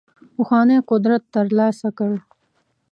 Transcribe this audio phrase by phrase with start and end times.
[0.35, 2.11] پخوانی قدرت ترلاسه کړ.